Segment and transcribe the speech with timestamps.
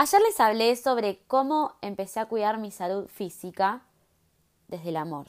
[0.00, 3.82] Ayer les hablé sobre cómo empecé a cuidar mi salud física
[4.68, 5.26] desde el amor.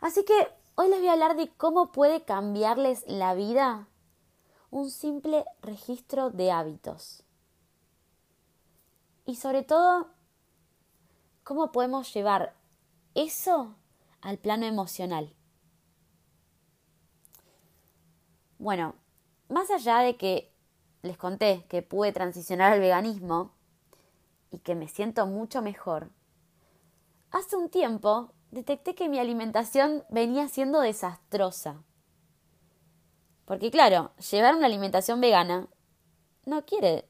[0.00, 0.32] Así que
[0.74, 3.88] hoy les voy a hablar de cómo puede cambiarles la vida
[4.70, 7.24] un simple registro de hábitos.
[9.26, 10.08] Y sobre todo,
[11.44, 12.54] cómo podemos llevar
[13.14, 13.74] eso
[14.22, 15.36] al plano emocional.
[18.58, 18.94] Bueno,
[19.50, 20.55] más allá de que
[21.02, 23.52] les conté que pude transicionar al veganismo
[24.50, 26.10] y que me siento mucho mejor,
[27.30, 31.82] hace un tiempo detecté que mi alimentación venía siendo desastrosa.
[33.44, 35.68] Porque claro, llevar una alimentación vegana
[36.44, 37.08] no quiere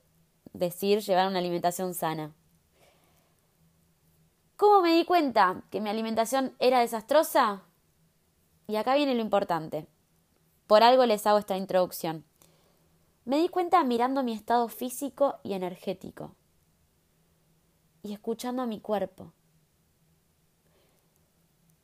[0.53, 2.35] decir llevar una alimentación sana.
[4.57, 7.63] ¿Cómo me di cuenta que mi alimentación era desastrosa?
[8.67, 9.87] Y acá viene lo importante.
[10.67, 12.25] Por algo les hago esta introducción.
[13.27, 16.37] Me di cuenta mirando mi estado físico y energético
[18.03, 19.33] y escuchando a mi cuerpo.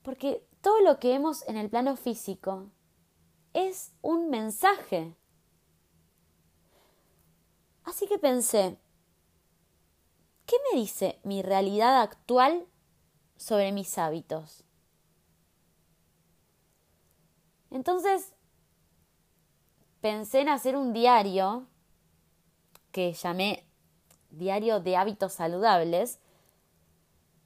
[0.02, 2.70] Porque todo lo que vemos en el plano físico
[3.54, 5.16] es un mensaje.
[7.82, 8.78] Así que pensé,
[10.46, 12.68] ¿qué me dice mi realidad actual
[13.36, 14.62] sobre mis hábitos?
[17.72, 18.32] Entonces
[20.02, 21.66] pensé en hacer un diario
[22.90, 23.64] que llamé
[24.30, 26.18] Diario de Hábitos Saludables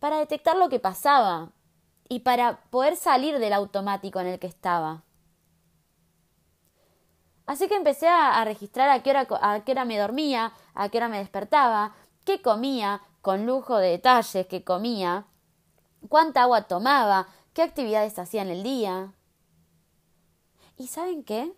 [0.01, 1.53] para detectar lo que pasaba
[2.09, 5.05] y para poder salir del automático en el que estaba.
[7.45, 10.99] Así que empecé a, registrar a qué, hora, a qué hora me dormía, a qué
[10.99, 15.27] hora me despertaba, qué comía, con lujo de detalles qué comía,
[16.09, 19.13] cuánta agua tomaba, qué actividades hacía en el día.
[20.77, 21.53] ¿Y saben qué?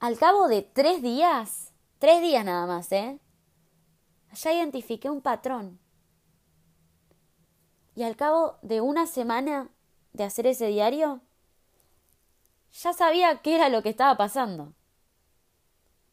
[0.00, 3.18] Al cabo de tres días, tres días nada más, ¿eh?
[4.32, 5.78] Ya identifiqué un patrón.
[7.94, 9.68] Y al cabo de una semana
[10.14, 11.20] de hacer ese diario,
[12.72, 14.72] ya sabía qué era lo que estaba pasando.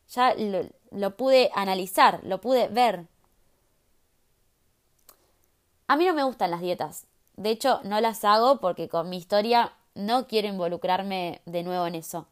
[0.10, 3.08] Ya lo, lo pude analizar, lo pude ver.
[5.88, 7.08] A mí no me gustan las dietas.
[7.38, 11.96] De hecho, no las hago porque con mi historia no quiero involucrarme de nuevo en
[11.96, 12.28] eso.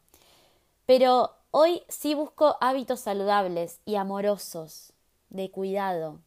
[0.84, 4.92] Pero Hoy sí busco hábitos saludables y amorosos,
[5.30, 6.20] de cuidado.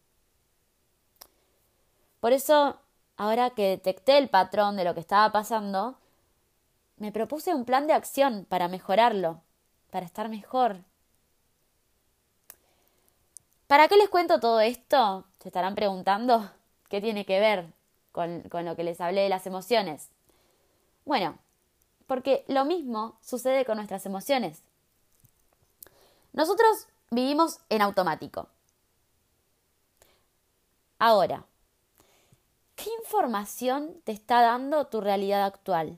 [2.20, 2.80] Por eso,
[3.16, 6.00] ahora que detecté el patrón de lo que estaba pasando,
[6.98, 9.44] me propuse un plan de acción para mejorarlo,
[9.92, 10.78] para estar mejor.
[13.68, 15.26] ¿Para qué les cuento todo esto?
[15.38, 16.50] Se estarán preguntando
[16.90, 17.72] qué tiene que ver
[18.12, 20.10] con, con lo que les hablé de las emociones.
[21.06, 21.38] Bueno,
[22.08, 24.64] porque lo mismo sucede con nuestras emociones.
[26.34, 28.48] Nosotros vivimos en automático.
[31.00, 31.46] Ahora,
[32.76, 35.98] ¿qué información te está dando tu realidad actual?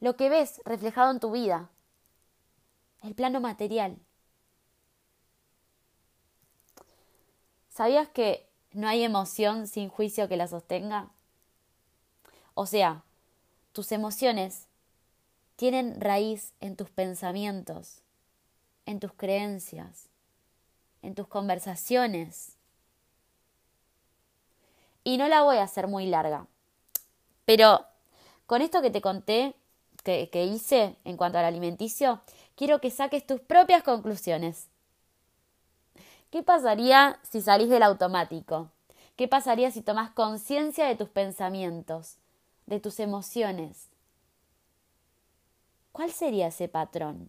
[0.00, 1.70] Lo que ves reflejado en tu vida,
[3.02, 3.98] el plano material.
[7.70, 11.10] ¿Sabías que no hay emoción sin juicio que la sostenga?
[12.54, 13.04] O sea,
[13.72, 14.66] tus emociones
[15.54, 18.02] tienen raíz en tus pensamientos
[18.88, 20.08] en tus creencias,
[21.02, 22.56] en tus conversaciones.
[25.04, 26.46] Y no la voy a hacer muy larga.
[27.44, 27.84] Pero
[28.46, 29.54] con esto que te conté,
[30.04, 32.22] que, que hice en cuanto al alimenticio,
[32.56, 34.68] quiero que saques tus propias conclusiones.
[36.30, 38.70] ¿Qué pasaría si salís del automático?
[39.16, 42.16] ¿Qué pasaría si tomas conciencia de tus pensamientos,
[42.64, 43.88] de tus emociones?
[45.92, 47.28] ¿Cuál sería ese patrón?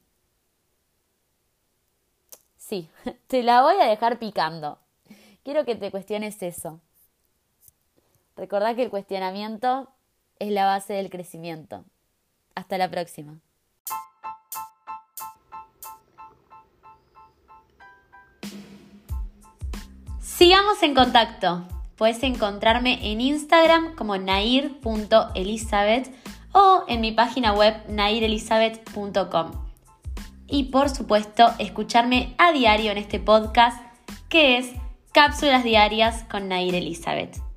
[2.70, 2.88] Sí,
[3.28, 4.78] te la voy a dejar picando.
[5.44, 6.80] Quiero que te cuestiones eso.
[8.38, 9.90] Recordá que el cuestionamiento
[10.38, 11.84] es la base del crecimiento.
[12.54, 13.40] Hasta la próxima.
[20.22, 21.64] Sigamos en contacto.
[21.98, 26.14] Puedes encontrarme en Instagram como nair.elizabeth
[26.54, 29.69] o en mi página web nairelizabeth.com.
[30.50, 33.82] y por supuesto escucharme a diario en este podcast
[34.30, 34.72] que es
[35.14, 37.49] Cápsulas Diarias con Nair Elizabeth.